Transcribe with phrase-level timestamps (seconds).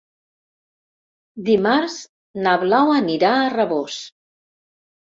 [1.51, 1.99] Dimarts
[2.47, 4.05] na Blau anirà a Rabós.